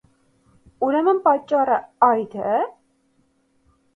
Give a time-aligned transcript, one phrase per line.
[0.85, 2.57] -Ուրեմն պատճառն ա՞յդ է: